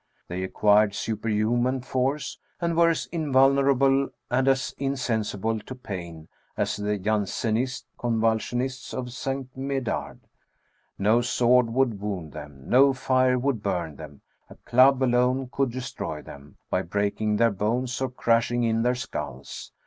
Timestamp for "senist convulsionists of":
7.25-9.09